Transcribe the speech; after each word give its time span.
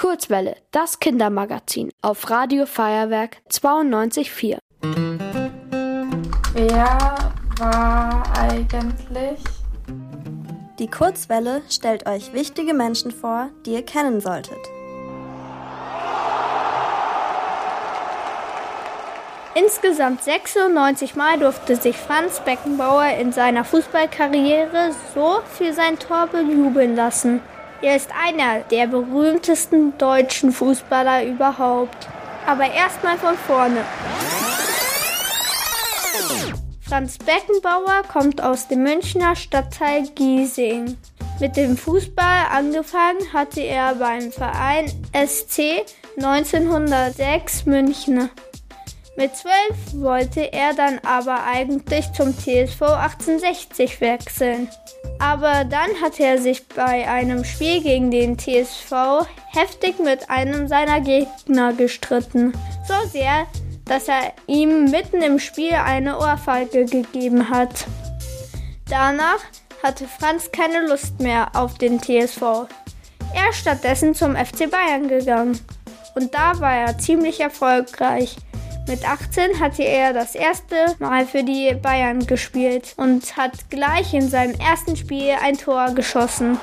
Kurzwelle, 0.00 0.56
das 0.70 0.98
Kindermagazin 0.98 1.90
auf 2.00 2.30
Radio 2.30 2.64
Feuerwerk 2.64 3.36
92.4. 3.50 4.56
Wer 6.54 7.14
war 7.58 8.22
eigentlich? 8.34 9.44
Die 10.78 10.88
Kurzwelle 10.88 11.60
stellt 11.68 12.08
euch 12.08 12.32
wichtige 12.32 12.72
Menschen 12.72 13.10
vor, 13.10 13.50
die 13.66 13.72
ihr 13.74 13.84
kennen 13.84 14.22
solltet. 14.22 14.56
Insgesamt 19.54 20.24
96 20.24 21.14
Mal 21.14 21.38
durfte 21.38 21.76
sich 21.76 21.98
Franz 21.98 22.40
Beckenbauer 22.40 23.18
in 23.20 23.32
seiner 23.32 23.64
Fußballkarriere 23.64 24.92
so 25.14 25.42
für 25.58 25.74
sein 25.74 25.98
Tor 25.98 26.26
bejubeln 26.28 26.96
lassen. 26.96 27.42
Er 27.82 27.96
ist 27.96 28.10
einer 28.12 28.60
der 28.70 28.86
berühmtesten 28.86 29.96
deutschen 29.96 30.52
Fußballer 30.52 31.24
überhaupt. 31.24 32.08
Aber 32.46 32.70
erstmal 32.70 33.16
von 33.16 33.36
vorne. 33.36 33.84
Franz 36.86 37.18
Beckenbauer 37.18 38.02
kommt 38.10 38.42
aus 38.42 38.68
dem 38.68 38.82
Münchner 38.82 39.34
Stadtteil 39.36 40.08
Giesing. 40.14 40.98
Mit 41.38 41.56
dem 41.56 41.76
Fußball 41.76 42.46
angefangen 42.50 43.32
hatte 43.32 43.62
er 43.62 43.94
beim 43.94 44.30
Verein 44.30 44.86
SC 45.14 45.86
1906 46.16 47.64
München. 47.64 48.28
Mit 49.16 49.36
zwölf 49.36 49.76
wollte 49.94 50.52
er 50.52 50.72
dann 50.72 51.00
aber 51.00 51.44
eigentlich 51.44 52.10
zum 52.12 52.32
TSV 52.32 52.80
1860 52.82 54.00
wechseln. 54.00 54.68
Aber 55.18 55.64
dann 55.64 55.90
hat 56.00 56.20
er 56.20 56.38
sich 56.38 56.66
bei 56.68 57.08
einem 57.08 57.44
Spiel 57.44 57.82
gegen 57.82 58.10
den 58.10 58.38
TSV 58.38 59.26
heftig 59.48 59.98
mit 59.98 60.30
einem 60.30 60.68
seiner 60.68 61.00
Gegner 61.00 61.72
gestritten. 61.72 62.52
So 62.86 62.94
sehr, 63.08 63.46
dass 63.84 64.08
er 64.08 64.32
ihm 64.46 64.90
mitten 64.90 65.20
im 65.22 65.38
Spiel 65.38 65.74
eine 65.74 66.18
Ohrfeige 66.18 66.84
gegeben 66.84 67.50
hat. 67.50 67.86
Danach 68.88 69.40
hatte 69.82 70.06
Franz 70.06 70.52
keine 70.52 70.86
Lust 70.86 71.20
mehr 71.20 71.48
auf 71.54 71.78
den 71.78 72.00
TSV. 72.00 72.66
Er 73.34 73.50
ist 73.50 73.58
stattdessen 73.58 74.14
zum 74.14 74.36
FC 74.36 74.70
Bayern 74.70 75.08
gegangen. 75.08 75.58
Und 76.14 76.34
da 76.34 76.58
war 76.60 76.74
er 76.74 76.98
ziemlich 76.98 77.40
erfolgreich. 77.40 78.36
Mit 78.88 79.08
18 79.08 79.60
hatte 79.60 79.84
er 79.84 80.12
das 80.12 80.34
erste 80.34 80.74
Mal 80.98 81.26
für 81.26 81.44
die 81.44 81.74
Bayern 81.80 82.26
gespielt 82.26 82.94
und 82.96 83.36
hat 83.36 83.70
gleich 83.70 84.14
in 84.14 84.28
seinem 84.28 84.58
ersten 84.58 84.96
Spiel 84.96 85.34
ein 85.42 85.56
Tor 85.56 85.92
geschossen. 85.94 86.58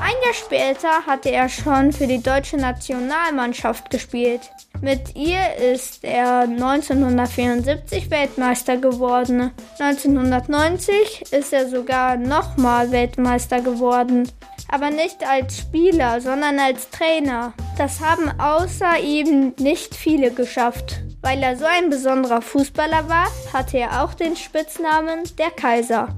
Ein 0.00 0.14
Jahr 0.24 0.34
später 0.34 1.06
hatte 1.06 1.30
er 1.30 1.48
schon 1.48 1.92
für 1.92 2.06
die 2.06 2.22
deutsche 2.22 2.56
Nationalmannschaft 2.56 3.90
gespielt. 3.90 4.40
Mit 4.80 5.16
ihr 5.16 5.56
ist 5.72 6.04
er 6.04 6.42
1974 6.42 8.10
Weltmeister 8.10 8.76
geworden. 8.76 9.50
1990 9.78 11.32
ist 11.32 11.52
er 11.52 11.68
sogar 11.68 12.16
nochmal 12.16 12.90
Weltmeister 12.90 13.60
geworden. 13.60 14.30
Aber 14.70 14.90
nicht 14.90 15.28
als 15.28 15.58
Spieler, 15.58 16.20
sondern 16.20 16.58
als 16.58 16.88
Trainer. 16.90 17.52
Das 17.78 18.00
haben 18.00 18.28
außer 18.40 18.98
ihm 18.98 19.54
nicht 19.60 19.94
viele 19.94 20.32
geschafft. 20.32 21.00
Weil 21.22 21.40
er 21.44 21.56
so 21.56 21.64
ein 21.64 21.90
besonderer 21.90 22.42
Fußballer 22.42 23.08
war, 23.08 23.28
hatte 23.52 23.78
er 23.78 24.02
auch 24.02 24.14
den 24.14 24.34
Spitznamen 24.34 25.22
der 25.38 25.50
Kaiser. 25.52 26.08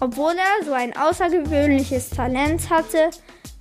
Obwohl 0.00 0.32
er 0.32 0.64
so 0.64 0.72
ein 0.72 0.96
außergewöhnliches 0.96 2.10
Talent 2.10 2.68
hatte, 2.68 3.10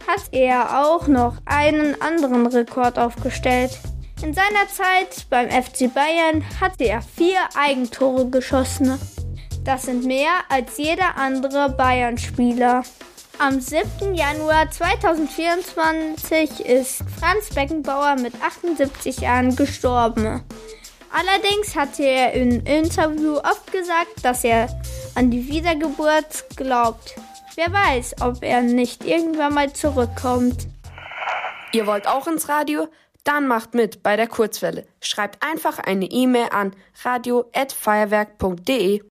hat 0.08 0.24
er 0.32 0.84
auch 0.84 1.08
noch 1.08 1.38
einen 1.46 2.02
anderen 2.02 2.48
Rekord 2.48 2.98
aufgestellt. 2.98 3.78
In 4.24 4.34
seiner 4.34 4.68
Zeit 4.72 5.28
beim 5.30 5.52
FC 5.52 5.94
Bayern 5.94 6.44
hatte 6.60 6.86
er 6.86 7.04
vier 7.04 7.38
Eigentore 7.56 8.30
geschossen. 8.30 9.00
Das 9.64 9.84
sind 9.84 10.06
mehr 10.06 10.32
als 10.50 10.78
jeder 10.80 11.18
andere 11.18 11.70
Bayern-Spieler. 11.70 12.82
Am 13.40 13.62
7. 13.62 14.16
Januar 14.16 14.72
2024 14.72 16.66
ist 16.66 17.04
Franz 17.20 17.54
Beckenbauer 17.54 18.16
mit 18.16 18.34
78 18.42 19.20
Jahren 19.20 19.56
gestorben. 19.56 20.42
Allerdings 21.12 21.76
hatte 21.76 22.02
er 22.04 22.34
im 22.34 22.66
Interview 22.66 23.38
oft 23.38 23.72
gesagt, 23.72 24.24
dass 24.24 24.44
er 24.44 24.68
an 25.14 25.30
die 25.30 25.48
Wiedergeburt 25.48 26.46
glaubt. 26.56 27.14
Wer 27.56 27.72
weiß, 27.72 28.16
ob 28.22 28.42
er 28.42 28.64
nicht 28.64 29.06
irgendwann 29.06 29.54
mal 29.54 29.72
zurückkommt. 29.72 30.66
Ihr 31.74 31.86
wollt 31.86 32.08
auch 32.08 32.26
ins 32.26 32.50
Radio? 32.50 32.88
Dann 33.24 33.46
macht 33.46 33.76
mit 33.76 34.02
bei 34.02 34.16
der 34.16 34.28
Kurzwelle. 34.28 34.88
Schreibt 35.00 35.44
einfach 35.44 35.78
eine 35.78 36.06
E-Mail 36.06 36.48
an 36.52 36.76
radio@feuerwerk.de. 37.04 39.04